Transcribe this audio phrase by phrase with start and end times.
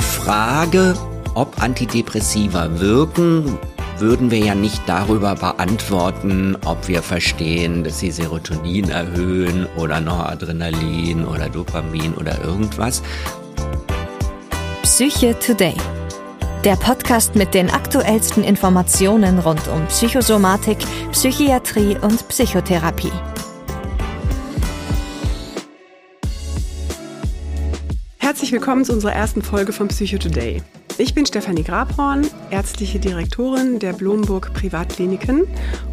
[0.00, 0.94] Die Frage,
[1.34, 3.58] ob Antidepressiva wirken,
[3.98, 11.26] würden wir ja nicht darüber beantworten, ob wir verstehen, dass sie Serotonin erhöhen oder Noradrenalin
[11.26, 13.02] oder Dopamin oder irgendwas.
[14.84, 15.74] Psyche Today.
[16.64, 20.78] Der Podcast mit den aktuellsten Informationen rund um Psychosomatik,
[21.12, 23.12] Psychiatrie und Psychotherapie.
[28.30, 30.62] Herzlich willkommen zu unserer ersten Folge von Psycho Today.
[30.98, 35.48] Ich bin Stefanie Grabhorn, ärztliche Direktorin der Blomburg Privatkliniken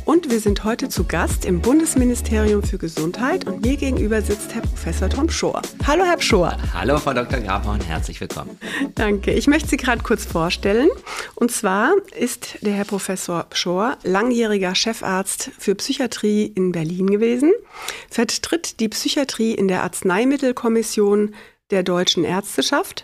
[0.06, 4.62] und wir sind heute zu Gast im Bundesministerium für Gesundheit und mir gegenüber sitzt Herr
[4.62, 5.64] Professor Tom Schor.
[5.88, 6.56] Hallo Herr Schor.
[6.76, 7.40] Hallo Frau Dr.
[7.40, 8.60] Grabhorn, herzlich willkommen.
[8.94, 9.34] Danke.
[9.34, 10.90] Ich möchte Sie gerade kurz vorstellen.
[11.34, 17.52] Und zwar ist der Herr Professor Schor langjähriger Chefarzt für Psychiatrie in Berlin gewesen,
[18.12, 21.34] vertritt die Psychiatrie in der Arzneimittelkommission
[21.72, 23.04] der deutschen Ärzteschaft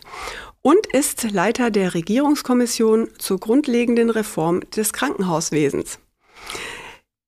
[0.61, 5.99] und ist Leiter der Regierungskommission zur grundlegenden Reform des Krankenhauswesens.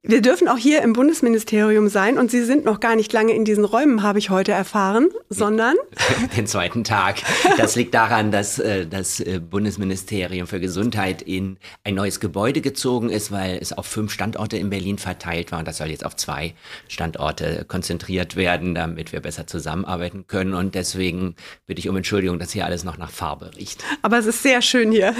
[0.08, 3.44] Wir dürfen auch hier im Bundesministerium sein und Sie sind noch gar nicht lange in
[3.44, 5.76] diesen Räumen, habe ich heute erfahren, sondern
[6.38, 7.24] den zweiten Tag.
[7.58, 13.10] Das liegt daran, dass äh, das äh, Bundesministerium für Gesundheit in ein neues Gebäude gezogen
[13.10, 16.16] ist, weil es auf fünf Standorte in Berlin verteilt war und das soll jetzt auf
[16.16, 16.54] zwei
[16.88, 22.52] Standorte konzentriert werden, damit wir besser zusammenarbeiten können und deswegen bitte ich um Entschuldigung, dass
[22.52, 23.84] hier alles noch nach Farbe riecht.
[24.04, 25.16] Aber es ist sehr schön hier.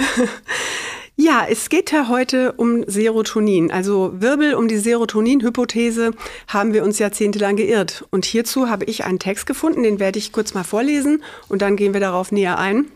[1.18, 3.70] Ja, es geht ja heute um Serotonin.
[3.70, 6.10] Also Wirbel um die Serotonin-Hypothese
[6.46, 8.04] haben wir uns jahrzehntelang geirrt.
[8.10, 11.76] Und hierzu habe ich einen Text gefunden, den werde ich kurz mal vorlesen und dann
[11.76, 12.90] gehen wir darauf näher ein.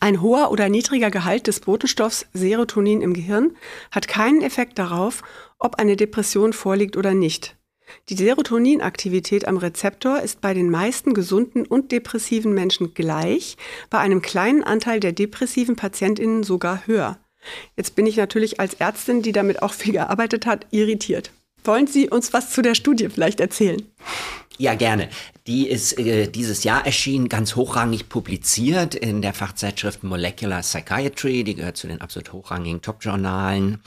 [0.00, 3.56] Ein hoher oder niedriger Gehalt des Botenstoffs Serotonin im Gehirn
[3.92, 5.22] hat keinen Effekt darauf,
[5.60, 7.56] ob eine Depression vorliegt oder nicht.
[8.08, 13.56] Die Serotoninaktivität am Rezeptor ist bei den meisten gesunden und depressiven Menschen gleich,
[13.90, 17.18] bei einem kleinen Anteil der depressiven Patientinnen sogar höher.
[17.76, 21.30] Jetzt bin ich natürlich als Ärztin, die damit auch viel gearbeitet hat, irritiert.
[21.64, 23.82] Wollen Sie uns was zu der Studie vielleicht erzählen?
[24.60, 25.08] Ja, gerne.
[25.46, 31.44] Die ist äh, dieses Jahr erschienen, ganz hochrangig publiziert in der Fachzeitschrift Molecular Psychiatry.
[31.44, 33.78] Die gehört zu den absolut hochrangigen Top-Journalen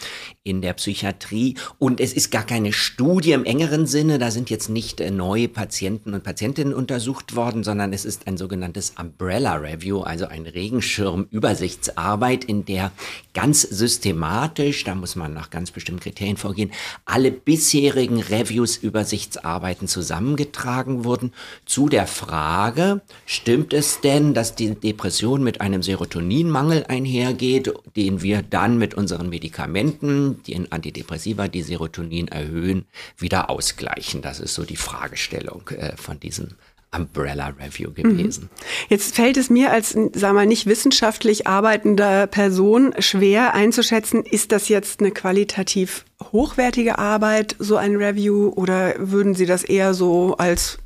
[0.43, 1.55] in der Psychiatrie.
[1.77, 4.17] Und es ist gar keine Studie im engeren Sinne.
[4.17, 8.37] Da sind jetzt nicht äh, neue Patienten und Patientinnen untersucht worden, sondern es ist ein
[8.37, 12.93] sogenanntes Umbrella Review, also ein Regenschirm-Übersichtsarbeit, in der
[13.33, 16.71] ganz systematisch, da muss man nach ganz bestimmten Kriterien vorgehen,
[17.03, 21.33] alle bisherigen Reviews, Übersichtsarbeiten zusammengetragen wurden
[21.65, 28.41] zu der Frage, stimmt es denn, dass die Depression mit einem Serotoninmangel einhergeht, den wir
[28.41, 32.85] dann mit unseren Medikamenten, die in Antidepressiva, die Serotonin erhöhen,
[33.17, 34.21] wieder ausgleichen?
[34.21, 36.49] Das ist so die Fragestellung äh, von diesem
[36.95, 38.17] Umbrella Review mhm.
[38.17, 38.49] gewesen.
[38.89, 44.67] Jetzt fällt es mir als, sagen wir, nicht wissenschaftlich arbeitender Person schwer einzuschätzen, ist das
[44.67, 50.79] jetzt eine qualitativ hochwertige Arbeit, so ein Review, oder würden Sie das eher so als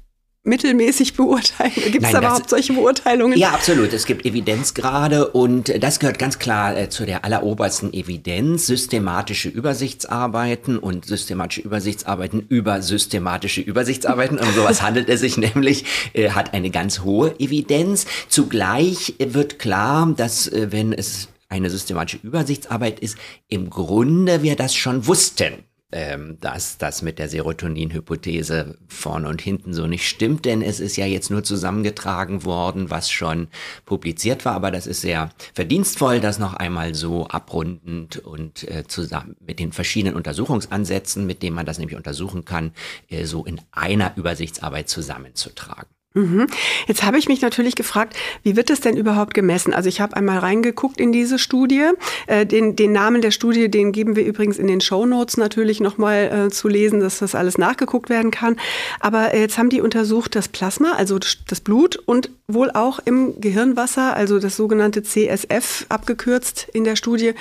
[0.45, 1.72] mittelmäßig beurteilen?
[1.91, 3.38] Gibt es da überhaupt solche Beurteilungen?
[3.38, 3.94] Ja, absolut.
[3.94, 8.67] Es gibt Evidenzgrade und das gehört ganz klar äh, zu der allerobersten Evidenz.
[8.67, 14.39] Systematische Übersichtsarbeiten und systematische Übersichtsarbeiten über systematische Übersichtsarbeiten.
[14.39, 18.05] Um sowas handelt es sich nämlich, äh, hat eine ganz hohe Evidenz.
[18.29, 23.17] Zugleich wird klar, dass äh, wenn es eine systematische Übersichtsarbeit ist,
[23.47, 25.63] im Grunde wir das schon wussten
[25.95, 30.97] ähm, dass das mit der Serotonin-Hypothese vorne und hinten so nicht stimmt, denn es ist
[30.97, 33.47] ja jetzt nur zusammengetragen worden, was schon
[33.85, 39.38] publiziert war, aber das ist sehr verdienstvoll, das noch einmal so abrundend und äh, zusammen
[39.39, 42.73] mit den verschiedenen Untersuchungsansätzen, mit denen man das nämlich untersuchen kann,
[43.09, 45.94] äh, so in einer Übersichtsarbeit zusammenzutragen.
[46.16, 46.48] Mhm.
[46.88, 49.74] Jetzt habe ich mich natürlich gefragt, wie wird das denn überhaupt gemessen?
[49.74, 51.90] Also ich habe einmal reingeguckt in diese Studie.
[52.28, 55.81] Äh, den, den Namen der Studie, den geben wir übrigens in den Show Notes natürlich
[55.81, 58.56] nochmal äh, zu lesen, dass das alles nachgeguckt werden kann.
[59.02, 63.41] Aber äh, jetzt haben die untersucht das Plasma, also das Blut und wohl auch im
[63.41, 67.34] Gehirnwasser, also das sogenannte CSF abgekürzt in der Studie.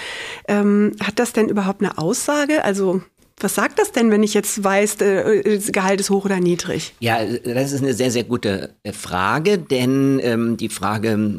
[0.48, 2.64] Ähm, hat das denn überhaupt eine Aussage?
[2.64, 3.02] Also
[3.40, 6.94] was sagt das denn, wenn ich jetzt weiß, äh, das Gehalt ist hoch oder niedrig?
[7.00, 11.36] Ja, das ist eine sehr, sehr gute äh, Frage, denn ähm, die Frage,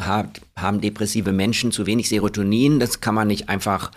[0.57, 3.91] haben depressive Menschen zu wenig Serotonin, das kann man nicht einfach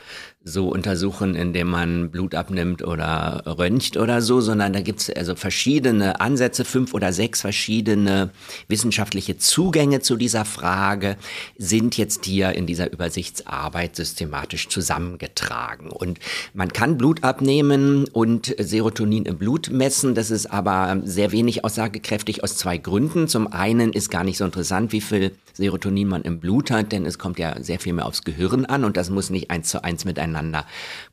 [0.44, 5.34] so untersuchen, indem man Blut abnimmt oder röntgt oder so, sondern da gibt es also
[5.34, 8.30] verschiedene Ansätze, fünf oder sechs verschiedene
[8.68, 11.16] wissenschaftliche Zugänge zu dieser Frage
[11.56, 15.90] sind jetzt hier in dieser Übersichtsarbeit systematisch zusammengetragen.
[15.90, 16.18] Und
[16.54, 20.14] man kann Blut abnehmen und Serotonin im Blut messen.
[20.14, 23.28] Das ist aber sehr wenig aussagekräftig aus zwei Gründen.
[23.28, 27.04] Zum einen ist gar nicht so interessant, wie viel Serotonin man im Blut hat, denn
[27.04, 29.82] es kommt ja sehr viel mehr aufs Gehirn an und das muss nicht eins zu
[29.82, 30.64] eins miteinander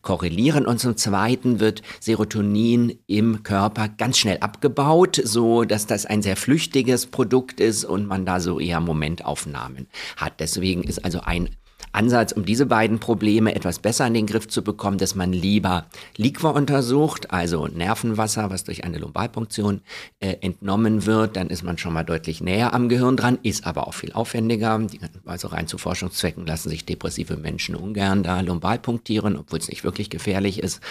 [0.01, 0.65] korrelieren.
[0.65, 6.35] Und zum Zweiten wird Serotonin im Körper ganz schnell abgebaut, so dass das ein sehr
[6.35, 10.39] flüchtiges Produkt ist und man da so eher Momentaufnahmen hat.
[10.39, 11.49] Deswegen ist also ein
[11.95, 15.85] Ansatz, um diese beiden Probleme etwas besser in den Griff zu bekommen, dass man lieber
[16.17, 19.81] Liquor untersucht, also Nervenwasser, was durch eine Lumbalpunktion
[20.19, 23.87] äh, entnommen wird, dann ist man schon mal deutlich näher am Gehirn dran, ist aber
[23.87, 24.81] auch viel aufwendiger.
[25.25, 29.83] Also rein zu Forschungszwecken lassen sich depressive Menschen ungern da lumbal punktieren, obwohl es nicht
[29.83, 30.81] wirklich gefährlich ist.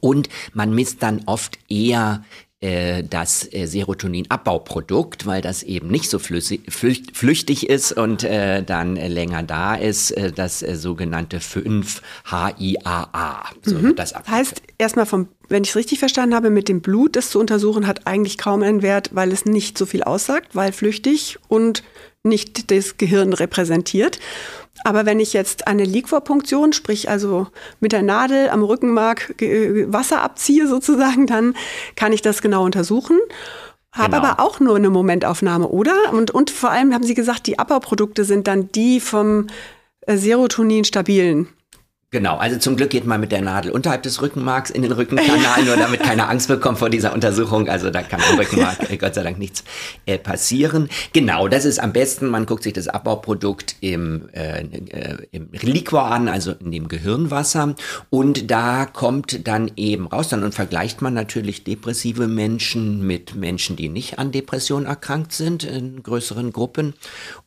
[0.00, 2.24] Und man misst dann oft eher
[2.62, 8.96] äh, das äh, Serotonin-Abbauprodukt, weil das eben nicht so flüssig, flüchtig ist und äh, dann
[8.96, 13.44] länger da ist, äh, das äh, sogenannte 5-HIAA.
[13.62, 13.96] So mhm.
[13.96, 17.40] das heißt, erstmal vom, wenn ich es richtig verstanden habe, mit dem Blut das zu
[17.40, 21.82] untersuchen, hat eigentlich kaum einen Wert, weil es nicht so viel aussagt, weil flüchtig und
[22.22, 24.20] nicht das Gehirn repräsentiert.
[24.84, 27.46] Aber wenn ich jetzt eine Liquorpunktion, sprich also
[27.80, 29.34] mit der Nadel am Rückenmark
[29.86, 31.54] Wasser abziehe sozusagen, dann
[31.96, 33.18] kann ich das genau untersuchen.
[33.92, 34.28] Habe genau.
[34.28, 35.94] aber auch nur eine Momentaufnahme, oder?
[36.12, 39.48] Und, und vor allem haben Sie gesagt, die Abbauprodukte sind dann die vom
[40.06, 41.48] äh, Serotonin stabilen.
[42.12, 45.64] Genau, also zum Glück geht man mit der Nadel unterhalb des Rückenmarks in den Rückenkanal,
[45.64, 47.70] nur damit keine Angst bekommt vor dieser Untersuchung.
[47.70, 49.64] Also da kann am Rückenmark äh, Gott sei Dank nichts
[50.04, 50.90] äh, passieren.
[51.14, 52.26] Genau, das ist am besten.
[52.26, 57.76] Man guckt sich das Abbauprodukt im, äh, äh, im Liquor an, also in dem Gehirnwasser.
[58.10, 63.74] Und da kommt dann eben raus, dann und vergleicht man natürlich depressive Menschen mit Menschen,
[63.76, 66.92] die nicht an Depressionen erkrankt sind, in größeren Gruppen.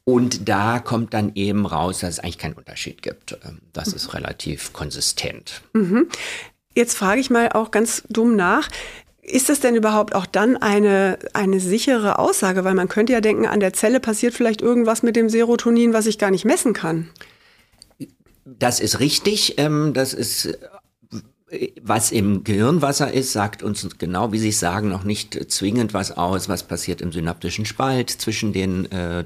[0.06, 3.38] Und da kommt dann eben raus, dass es eigentlich keinen Unterschied gibt.
[3.44, 5.62] Ähm, das ist relativ konsistent.
[5.74, 6.08] Mhm.
[6.74, 8.70] Jetzt frage ich mal auch ganz dumm nach.
[9.22, 12.64] Ist das denn überhaupt auch dann eine, eine sichere Aussage?
[12.64, 16.06] Weil man könnte ja denken, an der Zelle passiert vielleicht irgendwas mit dem Serotonin, was
[16.06, 17.10] ich gar nicht messen kann.
[18.46, 19.58] Das ist richtig.
[19.58, 20.60] Ähm, das ist
[21.82, 26.12] was im Gehirnwasser ist, sagt uns genau, wie Sie es sagen, noch nicht zwingend was
[26.12, 29.24] aus, was passiert im synaptischen Spalt zwischen den äh,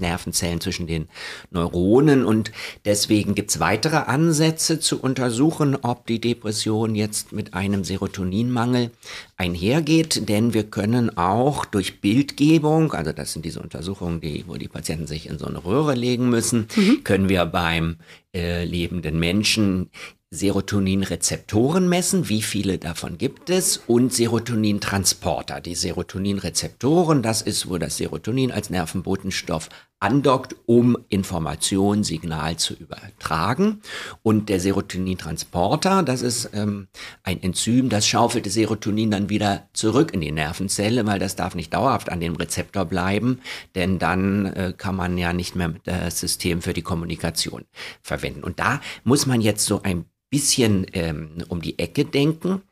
[0.00, 1.08] Nervenzellen, zwischen den
[1.50, 2.24] Neuronen.
[2.24, 2.52] Und
[2.84, 8.90] deswegen gibt es weitere Ansätze zu untersuchen, ob die Depression jetzt mit einem Serotoninmangel
[9.36, 10.28] einhergeht.
[10.28, 15.06] Denn wir können auch durch Bildgebung, also das sind diese Untersuchungen, die, wo die Patienten
[15.06, 17.04] sich in so eine Röhre legen müssen, mhm.
[17.04, 17.96] können wir beim
[18.34, 19.90] äh, lebenden Menschen
[20.34, 25.60] Serotoninrezeptoren messen, wie viele davon gibt es, und Serotonintransporter.
[25.60, 29.68] Die Serotoninrezeptoren, das ist, wo das Serotonin als Nervenbotenstoff
[30.04, 33.80] andockt, um Information, Signal zu übertragen.
[34.22, 36.88] Und der Serotonintransporter, das ist ähm,
[37.22, 41.54] ein Enzym, das schaufelt das Serotonin dann wieder zurück in die Nervenzelle, weil das darf
[41.54, 43.40] nicht dauerhaft an dem Rezeptor bleiben,
[43.74, 47.64] denn dann äh, kann man ja nicht mehr das System für die Kommunikation
[48.02, 48.44] verwenden.
[48.44, 50.04] Und da muss man jetzt so ein
[50.34, 52.62] bisschen ähm, um die Ecke denken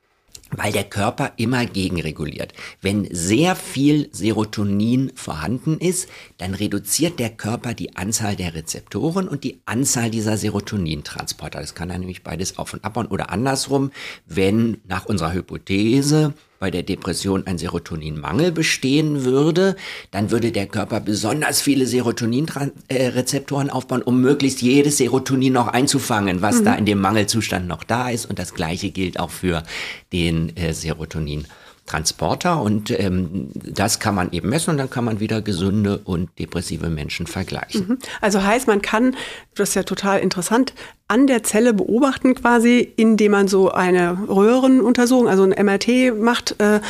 [0.54, 2.52] weil der Körper immer gegenreguliert.
[2.80, 9.44] Wenn sehr viel Serotonin vorhanden ist, dann reduziert der Körper die Anzahl der Rezeptoren und
[9.44, 11.60] die Anzahl dieser Serotonintransporter.
[11.60, 13.92] Das kann er nämlich beides auf und abbauen oder andersrum,
[14.26, 19.74] wenn nach unserer Hypothese bei der Depression ein Serotoninmangel bestehen würde,
[20.12, 26.60] dann würde der Körper besonders viele Serotoninrezeptoren aufbauen, um möglichst jedes Serotonin noch einzufangen, was
[26.60, 26.64] mhm.
[26.64, 28.26] da in dem Mangelzustand noch da ist.
[28.26, 29.64] Und das Gleiche gilt auch für
[30.12, 31.46] den äh, Serotonin.
[31.92, 36.30] Transporter und ähm, das kann man eben messen und dann kann man wieder gesunde und
[36.38, 37.86] depressive Menschen vergleichen.
[37.86, 37.98] Mhm.
[38.22, 39.14] Also heißt, man kann,
[39.54, 40.72] das ist ja total interessant,
[41.08, 46.80] an der Zelle beobachten quasi, indem man so eine Röhrenuntersuchung, also ein MRT macht äh,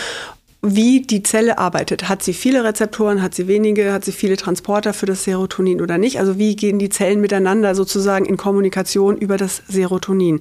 [0.64, 2.08] wie die Zelle arbeitet.
[2.08, 5.98] Hat sie viele Rezeptoren, hat sie wenige, hat sie viele Transporter für das Serotonin oder
[5.98, 6.20] nicht?
[6.20, 10.38] Also wie gehen die Zellen miteinander sozusagen in Kommunikation über das Serotonin?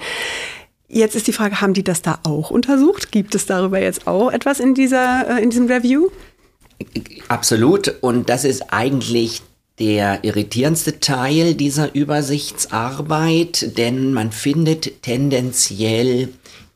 [0.93, 3.13] Jetzt ist die Frage, haben die das da auch untersucht?
[3.13, 6.09] Gibt es darüber jetzt auch etwas in, dieser, äh, in diesem Review?
[7.29, 7.95] Absolut.
[8.01, 9.41] Und das ist eigentlich
[9.79, 16.27] der irritierendste Teil dieser Übersichtsarbeit, denn man findet tendenziell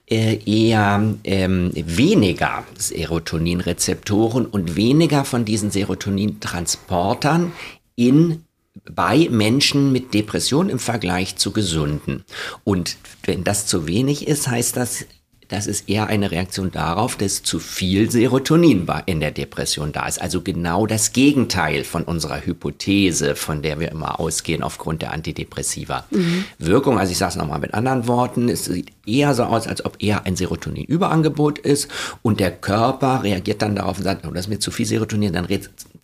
[0.09, 7.51] äh, eher ähm, weniger Serotoninrezeptoren und weniger von diesen Serotonintransportern
[7.97, 8.44] in
[8.83, 12.23] bei Menschen mit Depression im Vergleich zu Gesunden.
[12.63, 15.05] Und wenn das zu wenig ist, heißt das,
[15.47, 20.19] das ist eher eine Reaktion darauf, dass zu viel Serotonin in der Depression da ist.
[20.19, 26.05] Also genau das Gegenteil von unserer Hypothese, von der wir immer ausgehen aufgrund der Antidepressiva
[26.09, 26.45] mhm.
[26.57, 26.97] Wirkung.
[26.97, 30.01] Also ich sage es nochmal mit anderen Worten, es sieht eher so aus, als ob
[30.01, 31.89] eher ein Serotoninüberangebot ist
[32.23, 35.33] und der Körper reagiert dann darauf und sagt, oh, das ist mir zu viel Serotonin,
[35.33, 35.45] dann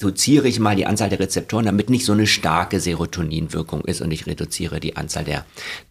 [0.01, 4.11] reduziere ich mal die Anzahl der Rezeptoren, damit nicht so eine starke Serotoninwirkung ist und
[4.11, 5.45] ich reduziere die Anzahl der,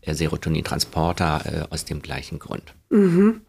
[0.05, 2.75] der Serotonintransporter äh, aus dem gleichen Grund.
[2.91, 3.43] Mhm.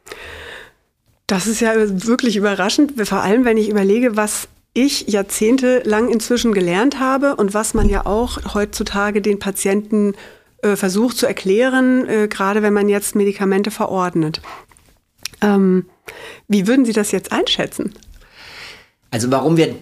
[1.25, 6.99] Das ist ja wirklich überraschend, vor allem wenn ich überlege, was ich jahrzehntelang inzwischen gelernt
[6.99, 10.13] habe und was man ja auch heutzutage den Patienten
[10.61, 14.41] äh, versucht zu erklären, äh, gerade wenn man jetzt Medikamente verordnet.
[15.41, 15.85] Ähm,
[16.47, 17.93] wie würden Sie das jetzt einschätzen?
[19.09, 19.75] Also warum wir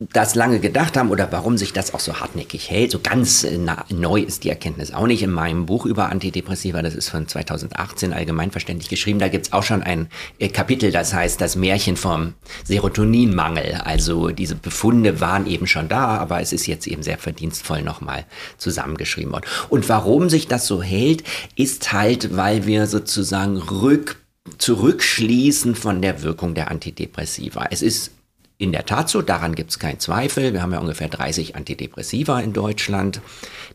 [0.00, 2.90] das lange gedacht haben oder warum sich das auch so hartnäckig hält.
[2.90, 3.58] So ganz äh,
[3.90, 6.80] neu ist die Erkenntnis auch nicht in meinem Buch über Antidepressiva.
[6.80, 9.18] Das ist von 2018 allgemeinverständlich geschrieben.
[9.18, 12.32] Da gibt's auch schon ein äh, Kapitel, das heißt das Märchen vom
[12.64, 13.82] Serotoninmangel.
[13.84, 18.24] Also diese Befunde waren eben schon da, aber es ist jetzt eben sehr verdienstvoll nochmal
[18.56, 19.44] zusammengeschrieben worden.
[19.68, 21.24] Und warum sich das so hält,
[21.56, 24.16] ist halt, weil wir sozusagen rück
[24.56, 27.66] zurückschließen von der Wirkung der Antidepressiva.
[27.70, 28.12] Es ist
[28.60, 30.52] in der Tat so, daran gibt es keinen Zweifel.
[30.52, 33.22] Wir haben ja ungefähr 30 Antidepressiva in Deutschland,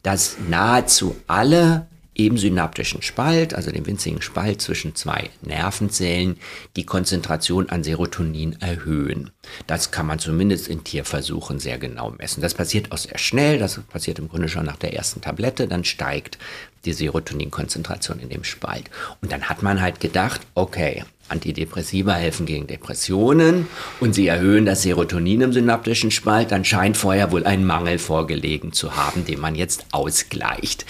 [0.04, 6.38] dass nahezu alle im synaptischen Spalt, also dem winzigen Spalt zwischen zwei Nervenzellen,
[6.76, 9.32] die Konzentration an Serotonin erhöhen.
[9.68, 12.42] Das kann man zumindest in Tierversuchen sehr genau messen.
[12.42, 15.84] Das passiert auch sehr schnell, das passiert im Grunde schon nach der ersten Tablette, dann
[15.84, 16.38] steigt
[16.86, 18.90] die Serotoninkonzentration in dem Spalt.
[19.22, 23.68] Und dann hat man halt gedacht, okay, Antidepressiva helfen gegen Depressionen
[24.00, 28.74] und sie erhöhen das Serotonin im synaptischen Spalt, dann scheint vorher wohl ein Mangel vorgelegen
[28.74, 30.86] zu haben, den man jetzt ausgleicht.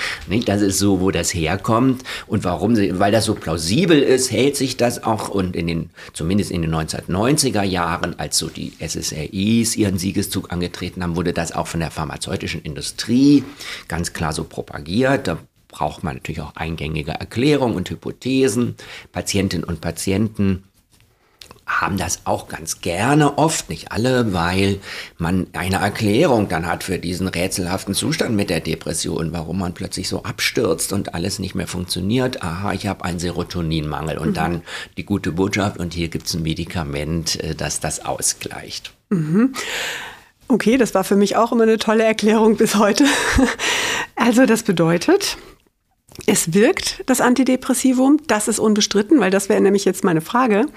[0.45, 4.75] Das ist so, wo das herkommt und warum weil das so plausibel ist, hält sich
[4.75, 9.97] das auch und in den, zumindest in den 1990er Jahren, als so die SSRIs ihren
[9.97, 13.43] Siegeszug angetreten haben, wurde das auch von der pharmazeutischen Industrie
[13.87, 15.27] ganz klar so propagiert.
[15.27, 15.37] Da
[15.67, 18.75] braucht man natürlich auch eingängige Erklärungen und Hypothesen.
[19.11, 20.63] Patientinnen und Patienten
[21.65, 24.79] haben das auch ganz gerne, oft nicht alle, weil
[25.17, 30.07] man eine Erklärung dann hat für diesen rätselhaften Zustand mit der Depression, warum man plötzlich
[30.07, 32.43] so abstürzt und alles nicht mehr funktioniert.
[32.43, 34.34] Aha, ich habe einen Serotoninmangel und mhm.
[34.36, 34.62] dann
[34.98, 38.93] die gute Botschaft und hier gibt es ein Medikament, äh, das das ausgleicht.
[39.10, 39.53] Mhm.
[40.48, 43.05] Okay, das war für mich auch immer eine tolle Erklärung bis heute.
[44.17, 45.38] Also das bedeutet,
[46.25, 50.67] es wirkt, das Antidepressivum, das ist unbestritten, weil das wäre nämlich jetzt meine Frage,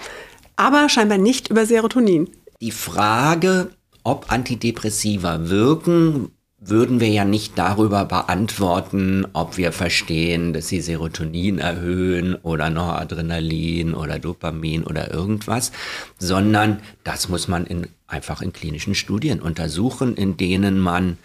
[0.58, 2.28] aber scheinbar nicht über Serotonin.
[2.60, 3.70] Die Frage,
[4.02, 11.58] ob Antidepressiva wirken, würden wir ja nicht darüber beantworten, ob wir verstehen, dass sie Serotonin
[11.58, 15.70] erhöhen oder Noradrenalin oder Dopamin oder irgendwas,
[16.18, 21.16] sondern das muss man in, einfach in klinischen Studien untersuchen, in denen man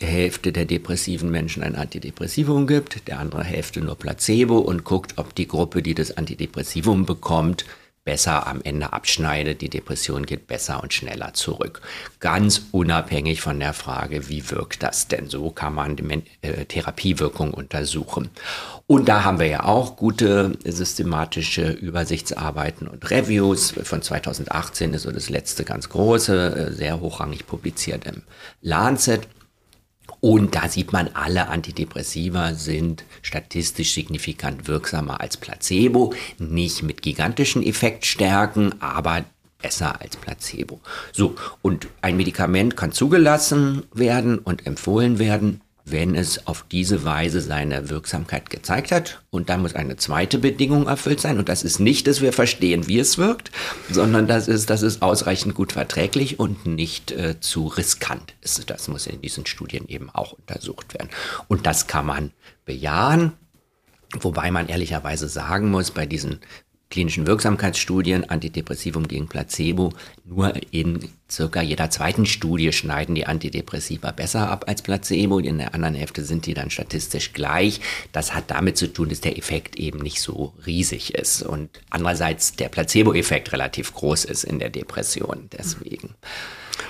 [0.00, 5.18] der Hälfte der depressiven Menschen ein Antidepressivum gibt, der andere Hälfte nur Placebo und guckt,
[5.18, 7.64] ob die Gruppe, die das Antidepressivum bekommt,
[8.04, 9.60] besser am Ende abschneidet.
[9.60, 11.82] Die Depression geht besser und schneller zurück.
[12.18, 15.28] Ganz unabhängig von der Frage, wie wirkt das denn?
[15.28, 18.30] So kann man die äh, Therapiewirkung untersuchen.
[18.86, 23.74] Und da haben wir ja auch gute systematische Übersichtsarbeiten und Reviews.
[23.82, 28.22] Von 2018 ist so das letzte ganz große, äh, sehr hochrangig publiziert im
[28.62, 29.28] Lancet.
[30.20, 36.14] Und da sieht man, alle Antidepressiva sind statistisch signifikant wirksamer als Placebo.
[36.38, 39.24] Nicht mit gigantischen Effektstärken, aber
[39.60, 40.80] besser als Placebo.
[41.12, 47.40] So, und ein Medikament kann zugelassen werden und empfohlen werden, wenn es auf diese Weise
[47.40, 49.22] seine Wirksamkeit gezeigt hat.
[49.30, 51.38] Und dann muss eine zweite Bedingung erfüllt sein.
[51.38, 53.50] Und das ist nicht, dass wir verstehen, wie es wirkt,
[53.90, 58.68] sondern das ist, dass es ausreichend gut verträglich und nicht äh, zu riskant ist.
[58.70, 61.10] Das muss in diesen Studien eben auch untersucht werden.
[61.48, 62.32] Und das kann man
[62.64, 63.32] bejahen.
[64.20, 66.40] Wobei man ehrlicherweise sagen muss, bei diesen
[66.90, 69.92] klinischen Wirksamkeitsstudien, Antidepressivum gegen Placebo,
[70.24, 75.38] nur in circa jeder zweiten Studie schneiden die Antidepressiva besser ab als Placebo.
[75.38, 77.80] In der anderen Hälfte sind die dann statistisch gleich.
[78.12, 82.56] Das hat damit zu tun, dass der Effekt eben nicht so riesig ist und andererseits
[82.56, 85.48] der Placebo-Effekt relativ groß ist in der Depression.
[85.56, 86.14] Deswegen.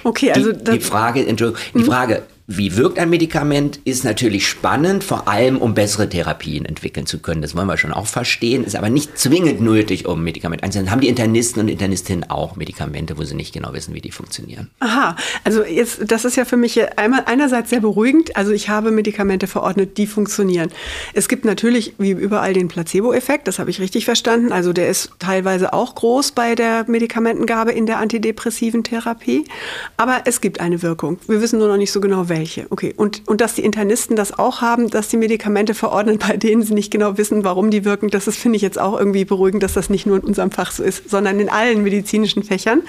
[0.04, 1.84] Okay, also die, die Frage, Entschuldigung, die mhm.
[1.84, 7.20] Frage, wie wirkt ein Medikament, ist natürlich spannend, vor allem um bessere Therapien entwickeln zu
[7.20, 7.42] können.
[7.42, 10.90] Das wollen wir schon auch verstehen, ist aber nicht zwingend nötig, um Medikamente einzusetzen.
[10.90, 14.68] Haben die Internisten und Internistinnen auch Medikamente, wo sie nicht genau wissen, wie die funktionieren?
[14.80, 15.14] Aha,
[15.44, 18.34] also jetzt, das ist ja für mich einmal einerseits sehr beruhigend.
[18.34, 20.70] Also ich habe Medikamente verordnet, die funktionieren.
[21.14, 24.50] Es gibt natürlich wie überall den Placebo-Effekt, das habe ich richtig verstanden.
[24.50, 29.44] Also der ist teilweise auch groß bei der Medikamentengabe in der antidepressiven Therapie.
[29.96, 31.18] Aber es gibt eine Wirkung.
[31.28, 32.66] Wir wissen nur noch nicht so genau, welche welche.
[32.70, 32.94] Okay.
[32.96, 36.74] Und, und dass die Internisten das auch haben, dass die Medikamente verordnen, bei denen sie
[36.74, 39.74] nicht genau wissen, warum die wirken, das ist, finde ich jetzt auch irgendwie beruhigend, dass
[39.74, 42.82] das nicht nur in unserem Fach so ist, sondern in allen medizinischen Fächern.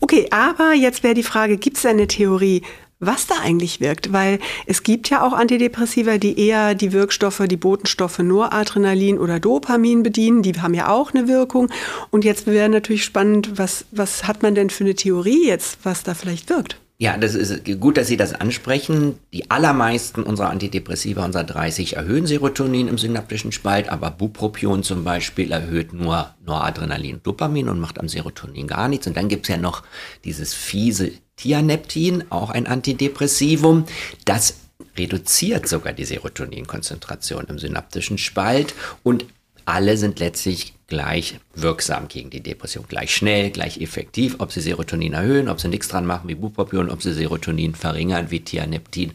[0.00, 2.62] Okay, aber jetzt wäre die Frage, gibt es eine Theorie,
[2.98, 7.56] was da eigentlich wirkt, weil es gibt ja auch Antidepressiva, die eher die Wirkstoffe, die
[7.56, 11.68] Botenstoffe Noradrenalin oder Dopamin bedienen, die haben ja auch eine Wirkung.
[12.10, 16.02] Und jetzt wäre natürlich spannend, was, was hat man denn für eine Theorie jetzt, was
[16.02, 16.78] da vielleicht wirkt?
[16.98, 19.18] Ja, das ist gut, dass Sie das ansprechen.
[19.34, 25.52] Die allermeisten unserer Antidepressiva, unserer 30, erhöhen Serotonin im synaptischen Spalt, aber Bupropion zum Beispiel
[25.52, 29.06] erhöht nur Noradrenalin und Dopamin und macht am Serotonin gar nichts.
[29.06, 29.82] Und dann gibt's ja noch
[30.24, 33.84] dieses fiese Tianeptin, auch ein Antidepressivum,
[34.24, 34.54] das
[34.96, 39.26] reduziert sogar die Serotoninkonzentration im synaptischen Spalt und
[39.66, 45.14] alle sind letztlich gleich wirksam gegen die Depression, gleich schnell, gleich effektiv, ob sie Serotonin
[45.14, 49.12] erhöhen, ob sie nichts dran machen wie Bupropion, ob sie Serotonin verringern wie Tianeptin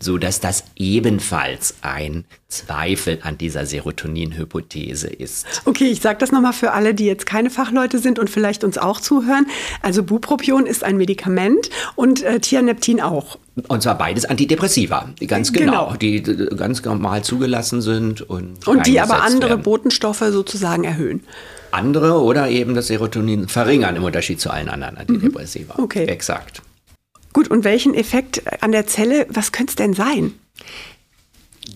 [0.00, 5.46] so dass das ebenfalls ein Zweifel an dieser Serotonin-Hypothese ist.
[5.66, 8.78] Okay, ich sage das nochmal für alle, die jetzt keine Fachleute sind und vielleicht uns
[8.78, 9.46] auch zuhören.
[9.82, 13.38] Also Bupropion ist ein Medikament und äh, Tianeptin auch.
[13.66, 15.96] Und zwar beides Antidepressiva, ganz genau, genau.
[15.96, 19.62] die ganz normal zugelassen sind und und die aber andere werden.
[19.62, 21.24] Botenstoffe sozusagen erhöhen.
[21.70, 25.74] Andere oder eben das Serotonin verringern im Unterschied zu allen anderen Antidepressiva.
[25.76, 25.84] Mhm.
[25.84, 26.04] Okay.
[26.04, 26.62] Exakt.
[27.38, 30.32] Gut, und welchen Effekt an der Zelle, was könnte es denn sein?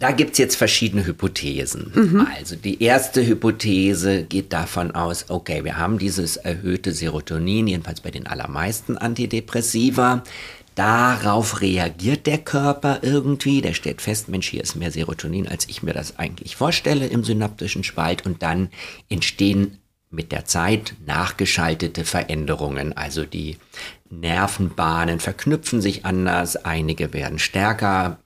[0.00, 1.92] Da gibt es jetzt verschiedene Hypothesen.
[1.94, 2.26] Mhm.
[2.36, 8.10] Also die erste Hypothese geht davon aus, okay, wir haben dieses erhöhte Serotonin, jedenfalls bei
[8.10, 10.24] den allermeisten Antidepressiva.
[10.74, 15.84] Darauf reagiert der Körper irgendwie, der stellt fest, Mensch, hier ist mehr Serotonin, als ich
[15.84, 18.68] mir das eigentlich vorstelle im synaptischen Spalt und dann
[19.08, 19.78] entstehen
[20.10, 22.92] mit der Zeit nachgeschaltete Veränderungen.
[22.96, 23.56] Also die
[24.12, 28.18] Nervenbahnen verknüpfen sich anders, einige werden stärker,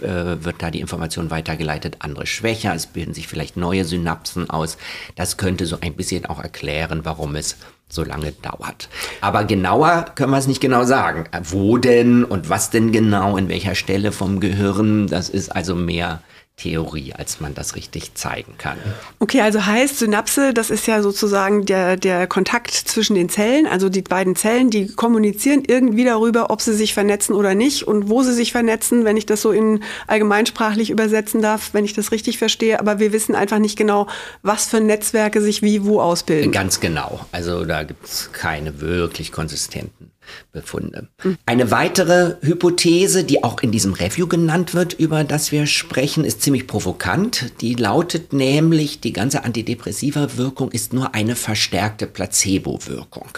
[0.00, 4.78] äh, wird da die Information weitergeleitet, andere schwächer, es bilden sich vielleicht neue Synapsen aus.
[5.16, 7.56] Das könnte so ein bisschen auch erklären, warum es
[7.88, 8.88] so lange dauert.
[9.20, 11.24] Aber genauer können wir es nicht genau sagen.
[11.42, 16.22] Wo denn und was denn genau, in welcher Stelle vom Gehirn, das ist also mehr
[16.62, 18.78] Theorie, als man das richtig zeigen kann.
[19.18, 23.88] Okay, also heißt Synapse, das ist ja sozusagen der, der Kontakt zwischen den Zellen, also
[23.88, 28.22] die beiden Zellen, die kommunizieren irgendwie darüber, ob sie sich vernetzen oder nicht und wo
[28.22, 32.38] sie sich vernetzen, wenn ich das so in allgemeinsprachlich übersetzen darf, wenn ich das richtig
[32.38, 32.78] verstehe.
[32.78, 34.06] Aber wir wissen einfach nicht genau,
[34.42, 36.52] was für Netzwerke sich wie wo ausbilden.
[36.52, 37.26] Ganz genau.
[37.32, 40.11] Also da gibt es keine wirklich konsistenten
[40.52, 41.08] Befunde.
[41.46, 46.42] Eine weitere Hypothese, die auch in diesem Review genannt wird, über das wir sprechen, ist
[46.42, 47.52] ziemlich provokant.
[47.60, 53.28] Die lautet nämlich, die ganze antidepressiva Wirkung ist nur eine verstärkte Placebo-Wirkung.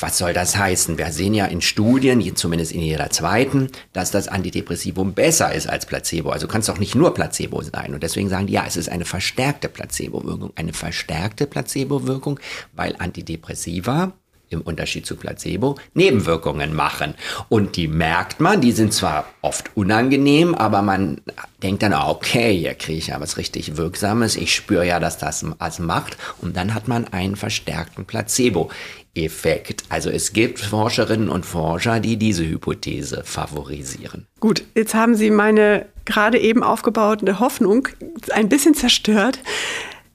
[0.00, 0.98] Was soll das heißen?
[0.98, 5.86] Wir sehen ja in Studien, zumindest in jeder zweiten, dass das Antidepressivum besser ist als
[5.86, 6.30] Placebo.
[6.30, 7.94] Also kann es doch nicht nur Placebo sein.
[7.94, 10.52] Und deswegen sagen die, ja, es ist eine verstärkte Placebo-Wirkung.
[10.56, 12.40] Eine verstärkte Placebo-Wirkung,
[12.74, 14.12] weil Antidepressiva
[14.50, 17.14] im Unterschied zu Placebo, Nebenwirkungen machen.
[17.48, 21.20] Und die merkt man, die sind zwar oft unangenehm, aber man
[21.62, 25.44] denkt dann, okay, hier kriege ich ja was richtig Wirksames, ich spüre ja, dass das
[25.58, 26.16] was macht.
[26.40, 29.84] Und dann hat man einen verstärkten Placebo-Effekt.
[29.88, 34.26] Also es gibt Forscherinnen und Forscher, die diese Hypothese favorisieren.
[34.40, 37.88] Gut, jetzt haben Sie meine gerade eben aufgebaute Hoffnung
[38.32, 39.40] ein bisschen zerstört.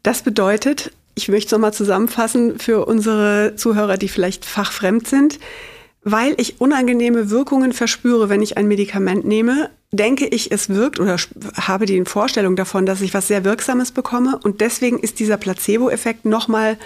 [0.02, 5.40] Das bedeutet, ich möchte es nochmal zusammenfassen für unsere Zuhörer, die vielleicht fachfremd sind.
[6.06, 11.16] Weil ich unangenehme Wirkungen verspüre, wenn ich ein Medikament nehme, denke ich, es wirkt oder
[11.56, 14.38] habe die Vorstellung davon, dass ich was sehr Wirksames bekomme.
[14.44, 16.78] Und deswegen ist dieser Placebo-Effekt nochmal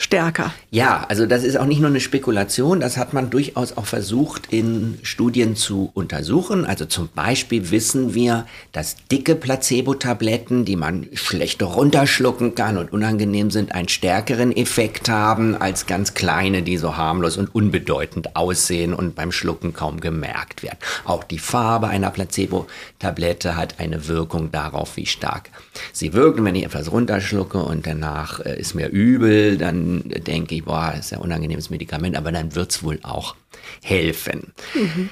[0.00, 0.54] stärker.
[0.70, 4.52] Ja, also das ist auch nicht nur eine Spekulation, das hat man durchaus auch versucht
[4.52, 6.64] in Studien zu untersuchen.
[6.64, 13.50] Also zum Beispiel wissen wir, dass dicke Placebo-Tabletten, die man schlecht runterschlucken kann und unangenehm
[13.50, 19.16] sind, einen stärkeren Effekt haben als ganz kleine, die so harmlos und unbedeutend aussehen und
[19.16, 20.78] beim Schlucken kaum gemerkt werden.
[21.06, 25.50] Auch die Farbe einer Placebo-Tablette hat eine Wirkung darauf, wie stark
[25.92, 26.44] sie wirken.
[26.44, 31.10] Wenn ich etwas runterschlucke und danach äh, ist mir übel, dann denke ich, boah, ist
[31.10, 33.34] ja ein unangenehmes Medikament, aber dann wird es wohl auch
[33.82, 34.52] helfen.
[34.74, 35.10] Mhm.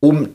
[0.00, 0.28] Um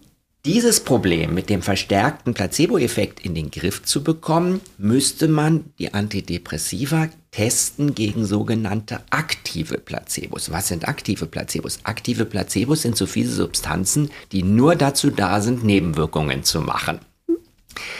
[0.46, 7.08] dieses Problem mit dem verstärkten Placebo-Effekt in den Griff zu bekommen, müsste man die Antidepressiva
[7.32, 10.52] testen gegen sogenannte aktive Placebos.
[10.52, 11.80] Was sind aktive Placebos?
[11.84, 17.00] Aktive Placebos sind so viele Substanzen, die nur dazu da sind, Nebenwirkungen zu machen.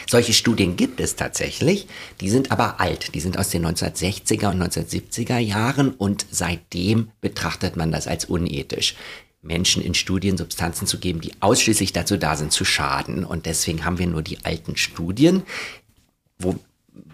[0.08, 1.86] Solche Studien gibt es tatsächlich,
[2.20, 7.76] die sind aber alt, die sind aus den 1960er und 1970er Jahren und seitdem betrachtet
[7.76, 8.96] man das als unethisch.
[9.44, 13.24] Menschen in Studien Substanzen zu geben, die ausschließlich dazu da sind, zu schaden.
[13.24, 15.42] Und deswegen haben wir nur die alten Studien,
[16.38, 16.56] wo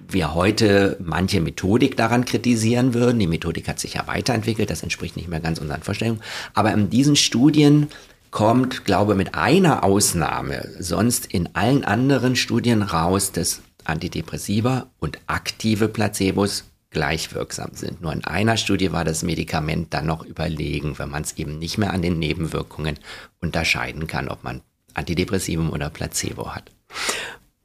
[0.09, 3.19] wir heute manche Methodik daran kritisieren würden.
[3.19, 6.23] Die Methodik hat sich ja weiterentwickelt, das entspricht nicht mehr ganz unseren Vorstellungen.
[6.55, 7.89] Aber in diesen Studien
[8.31, 15.89] kommt, glaube mit einer Ausnahme, sonst in allen anderen Studien raus, dass Antidepressiva und aktive
[15.89, 18.01] Placebos gleich wirksam sind.
[18.01, 21.79] Nur in einer Studie war das Medikament dann noch überlegen, wenn man es eben nicht
[21.79, 22.99] mehr an den Nebenwirkungen
[23.41, 24.61] unterscheiden kann, ob man
[24.95, 26.71] Antidepressivum oder Placebo hat.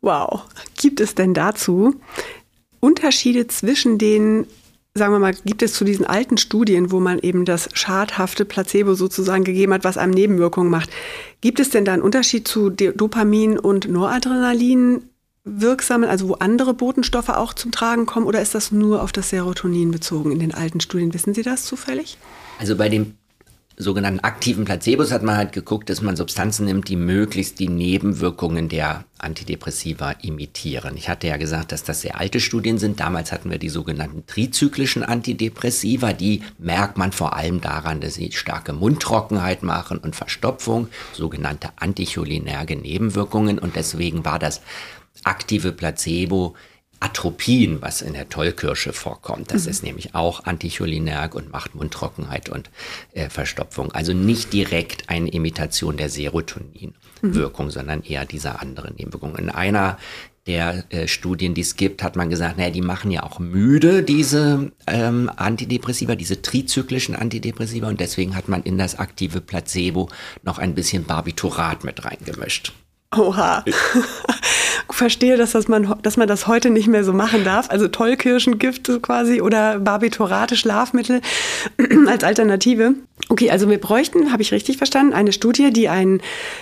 [0.02, 0.44] Wow.
[0.76, 2.00] Gibt es denn dazu
[2.80, 4.46] Unterschiede zwischen den
[4.98, 8.94] sagen wir mal, gibt es zu diesen alten Studien, wo man eben das schadhafte Placebo
[8.94, 10.90] sozusagen gegeben hat, was einem Nebenwirkungen macht.
[11.42, 15.04] Gibt es denn da einen Unterschied zu Dopamin und Noradrenalin
[15.44, 19.30] wirksamen, also wo andere Botenstoffe auch zum Tragen kommen, oder ist das nur auf das
[19.30, 21.14] Serotonin bezogen in den alten Studien?
[21.14, 22.18] Wissen Sie das zufällig?
[22.58, 23.18] Also bei den
[23.78, 28.70] sogenannten aktiven Placebos hat man halt geguckt, dass man Substanzen nimmt, die möglichst die Nebenwirkungen
[28.70, 30.96] der Antidepressiva imitieren.
[30.98, 33.00] Ich hatte ja gesagt, dass das sehr alte Studien sind.
[33.00, 36.14] Damals hatten wir die sogenannten trizyklischen Antidepressiva.
[36.14, 42.76] Die merkt man vor allem daran, dass sie starke Mundtrockenheit machen und Verstopfung, sogenannte anticholinerge
[42.76, 43.60] Nebenwirkungen.
[43.60, 44.62] Und deswegen war das
[45.24, 46.56] aktive Placebo
[47.06, 49.52] Atropin, was in der Tollkirsche vorkommt.
[49.52, 49.70] Das mhm.
[49.70, 52.72] ist nämlich auch anticholinerg und macht Mundtrockenheit und
[53.14, 53.92] äh, Verstopfung.
[53.92, 57.72] Also nicht direkt eine Imitation der Serotonin-Wirkung, mhm.
[57.72, 59.36] sondern eher dieser anderen Nebenwirkungen.
[59.38, 60.00] In einer
[60.48, 64.02] der äh, Studien, die es gibt, hat man gesagt, naja, die machen ja auch müde,
[64.02, 70.10] diese ähm, Antidepressiva, diese trizyklischen Antidepressiva und deswegen hat man in das aktive Placebo
[70.42, 72.74] noch ein bisschen Barbiturat mit reingemischt.
[73.18, 73.64] Oha.
[74.90, 77.70] Verstehe, dass, das man, dass man das heute nicht mehr so machen darf.
[77.70, 81.22] Also Tollkirschengift quasi oder Barbiturate, Schlafmittel
[82.08, 82.94] als Alternative.
[83.28, 86.22] Okay, also wir bräuchten, habe ich richtig verstanden, eine Studie, die ein,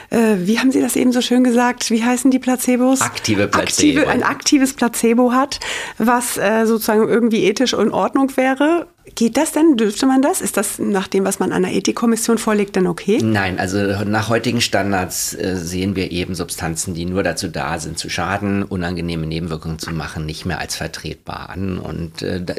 [0.09, 3.01] äh, wie haben Sie das eben so schön gesagt, wie heißen die Placebos?
[3.01, 3.99] Aktive Placebo.
[3.99, 5.59] Aktive, ein aktives Placebo hat,
[5.97, 9.75] was äh, sozusagen irgendwie ethisch in Ordnung wäre Geht das denn?
[9.75, 10.39] Dürfte man das?
[10.39, 13.19] Ist das nach dem, was man einer Ethikkommission vorlegt, dann okay?
[13.21, 17.99] Nein, also nach heutigen Standards äh, sehen wir eben Substanzen, die nur dazu da sind,
[17.99, 21.79] zu schaden, unangenehme Nebenwirkungen zu machen, nicht mehr als vertretbar an.
[21.79, 22.55] Und äh, da,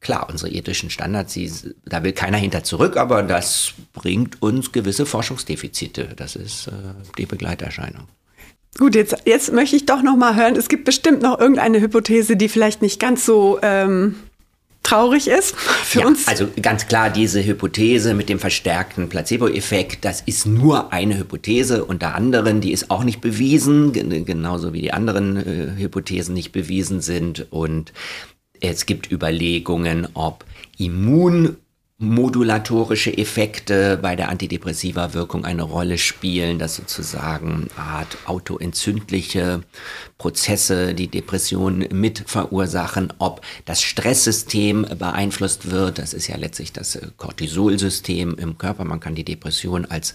[0.00, 1.50] klar, unsere ethischen Standards, die,
[1.86, 6.10] da will keiner hinter zurück, aber das bringt uns gewisse Forschungsdefizite.
[6.14, 6.72] Das ist äh,
[7.16, 8.06] die Begleiterscheinung.
[8.78, 10.54] Gut, jetzt, jetzt möchte ich doch noch mal hören.
[10.56, 14.16] Es gibt bestimmt noch irgendeine Hypothese, die vielleicht nicht ganz so ähm,
[14.86, 16.28] traurig ist für ja, uns.
[16.28, 22.14] Also ganz klar, diese Hypothese mit dem verstärkten Placebo-Effekt, das ist nur eine Hypothese unter
[22.14, 27.46] anderen, die ist auch nicht bewiesen, genauso wie die anderen äh, Hypothesen nicht bewiesen sind.
[27.50, 27.92] Und
[28.60, 30.44] es gibt Überlegungen, ob
[30.78, 31.56] Immun
[31.98, 39.62] modulatorische Effekte bei der antidepressiva Wirkung eine Rolle spielen, dass sozusagen Art autoentzündliche
[40.18, 45.98] Prozesse die Depression mit verursachen, ob das Stresssystem beeinflusst wird.
[45.98, 48.84] Das ist ja letztlich das Cortisolsystem im Körper.
[48.84, 50.14] Man kann die Depression als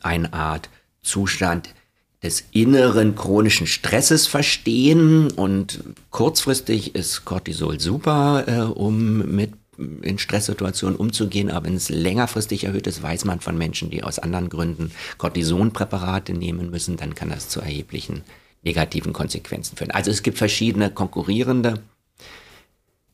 [0.00, 0.70] eine Art
[1.02, 1.74] Zustand
[2.22, 10.96] des inneren chronischen Stresses verstehen und kurzfristig ist Cortisol super, äh, um mit in Stresssituationen
[10.96, 14.90] umzugehen, aber wenn es längerfristig erhöht ist, weiß man von Menschen, die aus anderen Gründen
[15.18, 18.22] Cortisonpräparate nehmen müssen, dann kann das zu erheblichen
[18.62, 19.92] negativen Konsequenzen führen.
[19.92, 21.80] Also es gibt verschiedene konkurrierende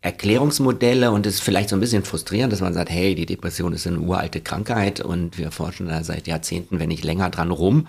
[0.01, 3.73] Erklärungsmodelle und es ist vielleicht so ein bisschen frustrierend, dass man sagt, hey, die Depression
[3.73, 7.89] ist eine uralte Krankheit und wir forschen da seit Jahrzehnten, wenn nicht länger dran rum.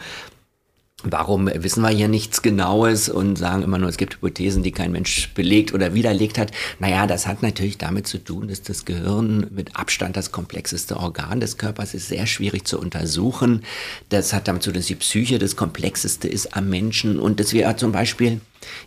[1.07, 4.91] Warum wissen wir hier nichts Genaues und sagen immer nur, es gibt Hypothesen, die kein
[4.91, 6.51] Mensch belegt oder widerlegt hat?
[6.79, 11.39] Naja, das hat natürlich damit zu tun, dass das Gehirn mit Abstand das komplexeste Organ
[11.39, 13.63] des Körpers ist, sehr schwierig zu untersuchen.
[14.09, 17.53] Das hat damit zu tun, dass die Psyche das komplexeste ist am Menschen und dass
[17.53, 18.41] wir zum Beispiel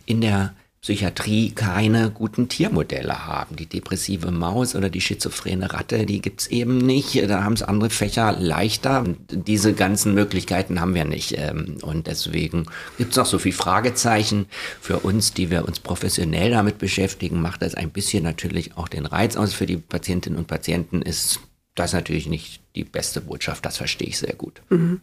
[0.05, 3.57] in der Psychiatrie keine guten Tiermodelle haben.
[3.57, 7.29] Die depressive Maus oder die schizophrene Ratte, die gibt's eben nicht.
[7.29, 9.03] Da haben es andere Fächer leichter.
[9.29, 11.37] Diese ganzen Möglichkeiten haben wir nicht.
[11.37, 12.65] Ähm, und deswegen
[12.97, 14.45] gibt's noch so viel Fragezeichen.
[14.79, 19.05] Für uns, die wir uns professionell damit beschäftigen, macht das ein bisschen natürlich auch den
[19.05, 19.53] Reiz aus.
[19.53, 21.41] Für die Patientinnen und Patienten ist
[21.75, 23.65] das natürlich nicht die beste Botschaft.
[23.65, 24.61] Das verstehe ich sehr gut.
[24.69, 25.01] Mhm.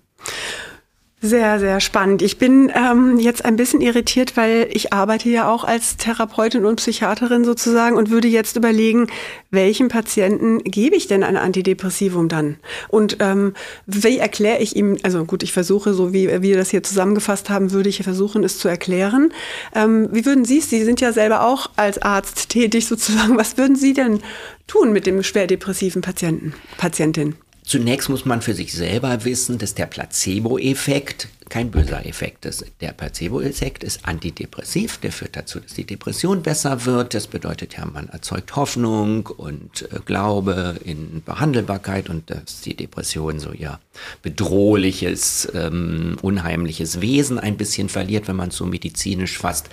[1.23, 2.21] Sehr, sehr spannend.
[2.21, 6.77] Ich bin ähm, jetzt ein bisschen irritiert, weil ich arbeite ja auch als Therapeutin und
[6.77, 9.07] Psychiaterin sozusagen und würde jetzt überlegen,
[9.51, 12.57] welchem Patienten gebe ich denn ein Antidepressivum dann?
[12.89, 13.55] Und ähm,
[13.87, 17.73] wie erkläre ich ihm, also gut, ich versuche, so wie wir das hier zusammengefasst haben,
[17.73, 19.33] würde ich versuchen, es zu erklären.
[19.75, 23.57] Ähm, wie würden Sie es, Sie sind ja selber auch als Arzt tätig sozusagen, was
[23.57, 24.21] würden Sie denn
[24.67, 27.37] tun mit dem schwer depressiven Patienten, Patientin?
[27.67, 32.65] Zunächst muss man für sich selber wissen, dass der Placebo-Effekt kein böser Effekt ist.
[32.81, 37.15] Der Placebo-Effekt ist antidepressiv, der führt dazu, dass die Depression besser wird.
[37.15, 43.39] Das bedeutet ja, man erzeugt Hoffnung und äh, Glaube in Behandelbarkeit und dass die Depression
[43.39, 43.79] so ihr
[44.23, 49.69] bedrohliches, ähm, unheimliches Wesen ein bisschen verliert, wenn man es so medizinisch fasst.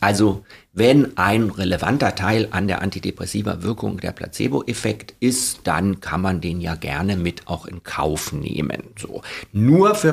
[0.00, 6.42] Also wenn ein relevanter Teil an der antidepressiva Wirkung der Placebo-Effekt ist, dann kann man
[6.42, 8.82] den ja gerne mit auch in Kauf nehmen.
[8.98, 9.22] So.
[9.52, 10.12] Nur für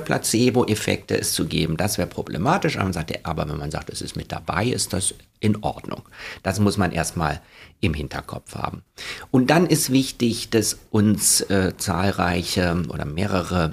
[1.03, 2.77] Placebo-Effekte es zu geben, das wäre problematisch.
[2.77, 6.03] Aber, sagt, aber wenn man sagt, es ist mit dabei, ist das in Ordnung.
[6.41, 7.41] Das muss man erstmal
[7.81, 8.83] im Hinterkopf haben.
[9.31, 13.71] Und dann ist wichtig, dass uns äh, zahlreiche oder mehrere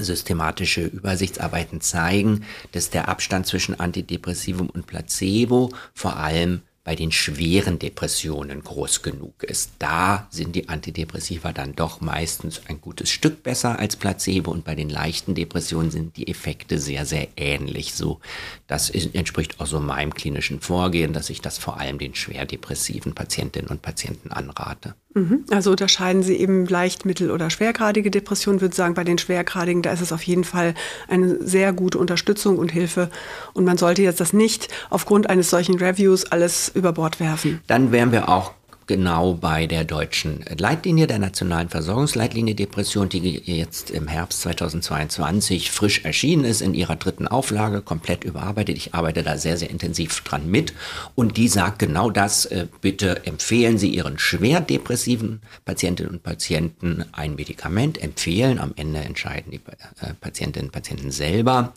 [0.00, 7.78] systematische Übersichtsarbeiten zeigen, dass der Abstand zwischen Antidepressivum und Placebo vor allem bei den schweren
[7.78, 9.72] Depressionen groß genug ist.
[9.78, 14.74] Da sind die Antidepressiva dann doch meistens ein gutes Stück besser als Placebo und bei
[14.74, 17.94] den leichten Depressionen sind die Effekte sehr, sehr ähnlich.
[17.94, 18.20] So,
[18.66, 23.14] das entspricht auch so meinem klinischen Vorgehen, dass ich das vor allem den schwer depressiven
[23.14, 24.94] Patientinnen und Patienten anrate.
[25.14, 25.44] Mhm.
[25.50, 28.58] Also unterscheiden Sie eben leicht, mittel- oder schwergradige Depressionen.
[28.58, 30.74] Ich würde sagen, bei den schwergradigen, da ist es auf jeden Fall
[31.08, 33.10] eine sehr gute Unterstützung und Hilfe.
[33.52, 37.60] Und man sollte jetzt das nicht aufgrund eines solchen Reviews alles über Bord werfen.
[37.66, 38.52] Dann wären wir auch
[38.86, 46.04] genau bei der deutschen Leitlinie, der nationalen Versorgungsleitlinie Depression, die jetzt im Herbst 2022 frisch
[46.04, 48.76] erschienen ist, in ihrer dritten Auflage, komplett überarbeitet.
[48.76, 50.74] Ich arbeite da sehr, sehr intensiv dran mit.
[51.14, 57.04] Und die sagt genau das, äh, bitte empfehlen Sie Ihren schwer depressiven Patientinnen und Patienten
[57.12, 58.58] ein Medikament, empfehlen.
[58.58, 59.60] Am Ende entscheiden die
[60.00, 61.72] äh, Patientinnen und Patienten selber.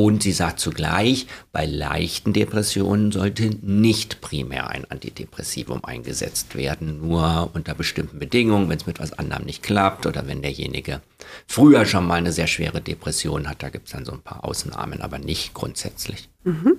[0.00, 7.50] Und sie sagt zugleich, bei leichten Depressionen sollte nicht primär ein Antidepressivum eingesetzt werden, nur
[7.52, 11.02] unter bestimmten Bedingungen, wenn es mit was anderem nicht klappt oder wenn derjenige
[11.46, 13.62] früher schon mal eine sehr schwere Depression hat.
[13.62, 16.30] Da gibt es dann so ein paar Ausnahmen, aber nicht grundsätzlich.
[16.44, 16.78] Mhm.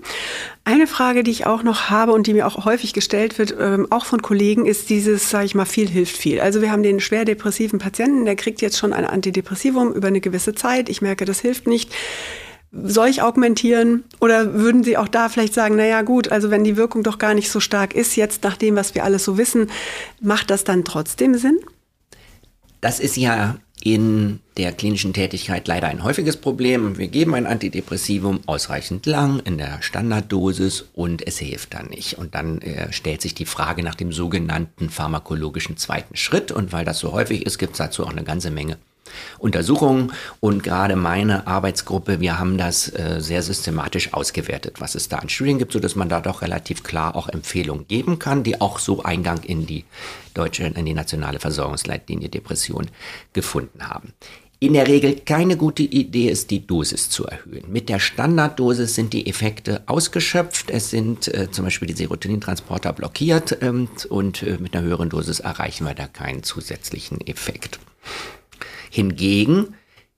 [0.64, 3.86] Eine Frage, die ich auch noch habe und die mir auch häufig gestellt wird, ähm,
[3.92, 6.40] auch von Kollegen, ist dieses, sage ich mal, viel hilft viel.
[6.40, 10.22] Also wir haben den schwer depressiven Patienten, der kriegt jetzt schon ein Antidepressivum über eine
[10.22, 10.90] gewisse Zeit.
[10.90, 11.94] Ich merke, das hilft nicht.
[12.72, 14.06] Soll ich augmentieren?
[14.22, 17.34] Oder würden Sie auch da vielleicht sagen, naja gut, also wenn die Wirkung doch gar
[17.34, 19.70] nicht so stark ist, jetzt nach dem, was wir alles so wissen,
[20.22, 21.60] macht das dann trotzdem Sinn?
[22.80, 26.98] Das ist ja in der klinischen Tätigkeit leider ein häufiges Problem.
[26.98, 32.18] Wir geben ein Antidepressivum ausreichend lang in der Standarddosis und es hilft dann nicht.
[32.18, 36.52] Und dann äh, stellt sich die Frage nach dem sogenannten pharmakologischen zweiten Schritt.
[36.52, 38.78] Und weil das so häufig ist, gibt es dazu auch eine ganze Menge
[39.39, 45.17] Untersuchungen und gerade meine Arbeitsgruppe, wir haben das äh, sehr systematisch ausgewertet, was es da
[45.17, 48.80] an Studien gibt, sodass man da doch relativ klar auch Empfehlungen geben kann, die auch
[48.80, 49.86] so Eingang in die
[50.34, 52.88] deutsche, in die nationale Versorgungsleitlinie Depression
[53.34, 54.13] gefunden haben.
[54.63, 57.63] In der Regel keine gute Idee ist, die Dosis zu erhöhen.
[57.71, 60.69] Mit der Standarddosis sind die Effekte ausgeschöpft.
[60.69, 65.39] Es sind äh, zum Beispiel die Serotonintransporter blockiert ähm, und äh, mit einer höheren Dosis
[65.39, 67.80] erreichen wir da keinen zusätzlichen Effekt.
[68.91, 69.75] Hingegen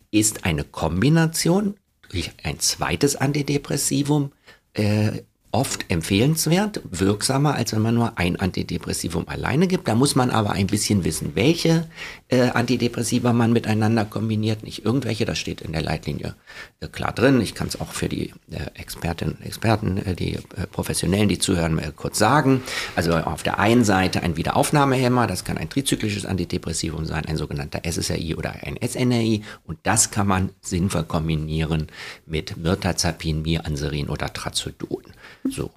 [0.10, 1.76] ist eine Kombination
[2.10, 4.32] durch ein zweites Antidepressivum
[4.74, 5.22] äh,
[5.54, 9.88] oft empfehlenswert, wirksamer, als wenn man nur ein Antidepressivum alleine gibt.
[9.88, 11.88] Da muss man aber ein bisschen wissen, welche
[12.30, 14.64] äh, Antidepressiva man miteinander kombiniert.
[14.64, 16.34] Nicht irgendwelche, das steht in der Leitlinie
[16.80, 17.40] äh, klar drin.
[17.40, 21.38] Ich kann es auch für die äh, Expertinnen und Experten, äh, die äh, Professionellen, die
[21.38, 22.64] zuhören, äh, kurz sagen.
[22.96, 27.82] Also auf der einen Seite ein Wiederaufnahmehemmer, das kann ein trizyklisches Antidepressivum sein, ein sogenannter
[27.84, 29.44] SSRI oder ein SNRI.
[29.66, 31.88] Und das kann man sinnvoll kombinieren
[32.26, 35.04] mit Mirtazapin, Mianserin oder Trazodon.
[35.50, 35.72] So.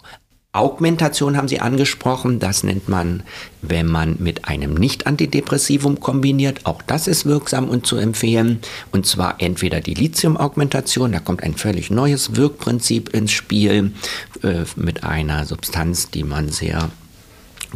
[0.57, 2.39] Augmentation haben Sie angesprochen.
[2.39, 3.23] Das nennt man,
[3.61, 6.65] wenn man mit einem Nicht-Antidepressivum kombiniert.
[6.65, 8.61] Auch das ist wirksam und zu empfehlen.
[8.91, 13.93] Und zwar entweder die Lithium-Augmentation, da kommt ein völlig neues Wirkprinzip ins Spiel
[14.43, 16.91] äh, mit einer Substanz, die man sehr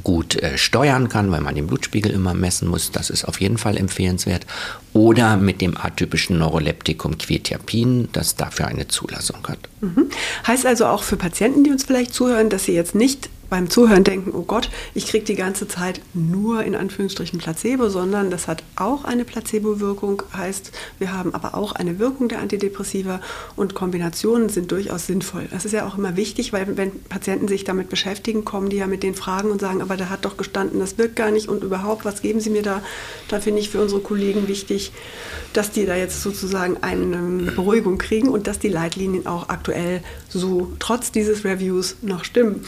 [0.03, 2.90] gut äh, steuern kann, weil man den Blutspiegel immer messen muss.
[2.90, 4.46] Das ist auf jeden Fall empfehlenswert.
[4.92, 9.59] Oder mit dem atypischen Neuroleptikum Quetiapin, das dafür eine Zulassung hat.
[9.81, 10.11] Mhm.
[10.46, 14.05] Heißt also auch für Patienten, die uns vielleicht zuhören, dass sie jetzt nicht beim Zuhören
[14.05, 18.63] denken, oh Gott, ich kriege die ganze Zeit nur in Anführungsstrichen Placebo, sondern das hat
[18.77, 23.21] auch eine Placebo-Wirkung, heißt, wir haben aber auch eine Wirkung der Antidepressiva
[23.57, 25.49] und Kombinationen sind durchaus sinnvoll.
[25.51, 28.87] Das ist ja auch immer wichtig, weil wenn Patienten sich damit beschäftigen, kommen die ja
[28.87, 31.65] mit den Fragen und sagen, aber da hat doch gestanden, das wirkt gar nicht und
[31.65, 32.83] überhaupt, was geben Sie mir da?
[33.29, 34.93] Da finde ich für unsere Kollegen wichtig,
[35.53, 40.71] dass die da jetzt sozusagen eine Beruhigung kriegen und dass die Leitlinien auch aktuell so
[40.79, 42.65] trotz dieses Reviews noch stimmen.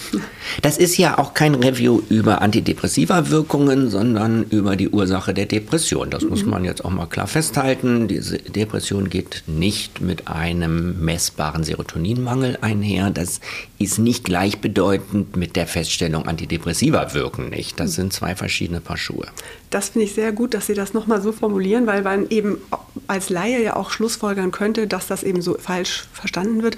[0.62, 6.10] Das ist ja auch kein Review über antidepressiva Wirkungen, sondern über die Ursache der Depression.
[6.10, 6.30] Das mhm.
[6.30, 8.08] muss man jetzt auch mal klar festhalten.
[8.08, 13.10] Diese Depression geht nicht mit einem messbaren Serotoninmangel einher.
[13.10, 13.40] Das
[13.78, 17.80] ist nicht gleichbedeutend mit der Feststellung, Antidepressiva wirken nicht.
[17.80, 19.26] Das sind zwei verschiedene Paar Schuhe.
[19.70, 22.58] Das finde ich sehr gut, dass Sie das nochmal so formulieren, weil man eben
[23.06, 26.76] als Laie ja auch schlussfolgern könnte, dass das eben so falsch verstanden wird.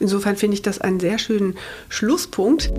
[0.00, 1.56] Insofern finde ich das einen sehr schönen
[1.88, 2.70] Schlusspunkt.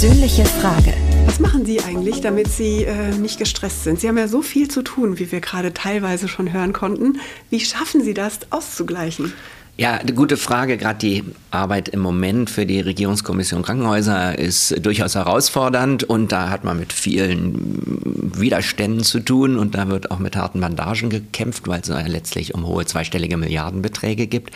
[0.00, 0.94] Persönliche Frage.
[1.26, 4.00] Was machen Sie eigentlich, damit Sie äh, nicht gestresst sind?
[4.00, 7.20] Sie haben ja so viel zu tun, wie wir gerade teilweise schon hören konnten.
[7.50, 9.34] Wie schaffen Sie das auszugleichen?
[9.76, 10.78] Ja, eine gute Frage.
[10.78, 16.64] Gerade die Arbeit im Moment für die Regierungskommission Krankenhäuser ist durchaus herausfordernd und da hat
[16.64, 17.92] man mit vielen
[18.38, 22.54] Widerständen zu tun und da wird auch mit harten Bandagen gekämpft, weil es ja letztlich
[22.54, 24.54] um hohe zweistellige Milliardenbeträge gibt.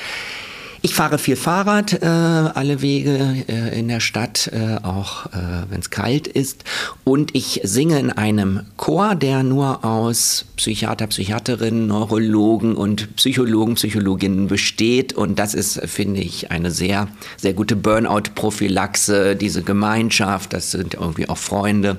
[0.85, 5.31] Ich fahre viel Fahrrad, äh, alle Wege äh, in der Stadt, äh, auch äh,
[5.71, 6.65] wenn es kalt ist.
[7.05, 14.47] Und ich singe in einem Chor, der nur aus Psychiater, Psychiaterinnen, Neurologen und Psychologen, Psychologinnen
[14.47, 15.15] besteht.
[15.15, 21.31] Und das ist, finde ich, eine sehr, sehr gute Burnout-Prophylaxe, diese Gemeinschaft, das sind irgendwie
[21.31, 21.97] auch Freunde,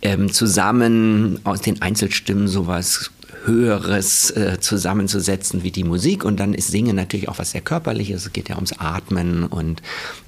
[0.00, 3.10] ähm, zusammen aus den Einzelstimmen sowas
[3.44, 6.24] Höheres äh, zusammenzusetzen wie die Musik.
[6.24, 8.26] Und dann ist Singen natürlich auch was sehr Körperliches.
[8.26, 9.82] Es geht ja ums Atmen und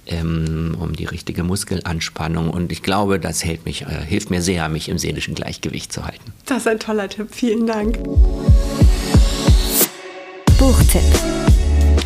[0.06, 2.50] ähm, um die richtige Muskelanspannung.
[2.50, 6.04] Und ich glaube, das hält mich, äh, hilft mir sehr, mich im seelischen Gleichgewicht zu
[6.04, 6.32] halten.
[6.46, 7.28] Das ist ein toller Tipp.
[7.30, 7.98] Vielen Dank.
[10.58, 11.53] Buchtipp.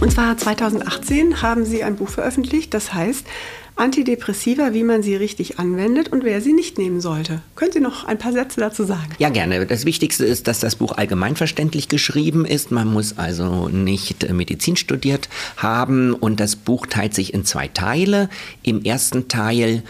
[0.00, 3.26] Und zwar 2018 haben Sie ein Buch veröffentlicht, das heißt
[3.74, 7.42] Antidepressiva, wie man sie richtig anwendet und wer sie nicht nehmen sollte.
[7.54, 9.10] Können Sie noch ein paar Sätze dazu sagen?
[9.18, 9.66] Ja, gerne.
[9.66, 12.72] Das Wichtigste ist, dass das Buch allgemeinverständlich geschrieben ist.
[12.72, 18.28] Man muss also nicht Medizin studiert haben und das Buch teilt sich in zwei Teile.
[18.62, 19.84] Im ersten Teil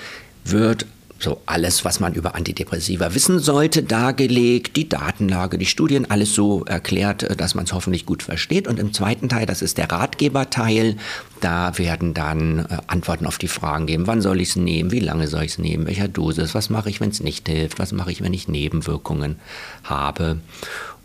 [0.45, 0.87] wird
[1.19, 6.65] so alles, was man über Antidepressiva wissen sollte, dargelegt, die Datenlage, die Studien, alles so
[6.65, 8.69] erklärt, äh, dass man es hoffentlich gut versteht.
[8.69, 10.97] Und im zweiten Teil, das ist der Ratgeberteil,
[11.41, 15.01] da werden dann äh, Antworten auf die Fragen geben, wann soll ich es nehmen, wie
[15.01, 17.93] lange soll ich es nehmen, welcher Dosis, was mache ich, wenn es nicht hilft, was
[17.93, 19.37] mache ich, wenn ich Nebenwirkungen
[19.85, 20.39] habe.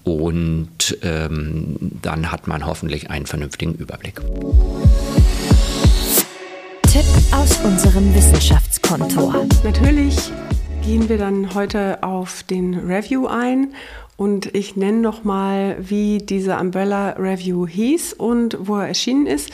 [0.03, 4.19] Und ähm, dann hat man hoffentlich einen vernünftigen Überblick.
[6.93, 9.47] Tipp aus unserem Wissenschaftskontor.
[9.63, 10.15] Natürlich
[10.85, 13.73] gehen wir dann heute auf den Review ein
[14.15, 19.49] und ich nenne noch mal, wie diese Umbrella Review hieß und wo er erschienen ist,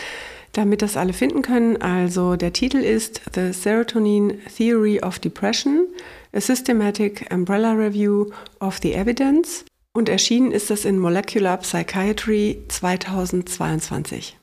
[0.52, 1.82] damit das alle finden können.
[1.82, 5.88] Also der Titel ist The Serotonin Theory of Depression,
[6.34, 14.39] a Systematic Umbrella Review of the Evidence und erschienen ist das in Molecular Psychiatry 2022.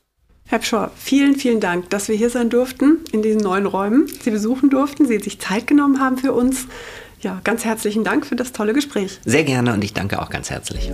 [0.49, 4.31] Herr Pschor, vielen, vielen Dank, dass wir hier sein durften, in diesen neuen Räumen, Sie
[4.31, 6.69] besuchen durften, Sie sich Zeit genommen haben für uns.
[7.21, 9.19] Ja, ganz herzlichen Dank für das tolle Gespräch.
[9.25, 10.93] Sehr gerne und ich danke auch ganz herzlich.